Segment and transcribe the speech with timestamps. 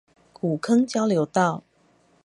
[0.33, 1.63] 古坑交流道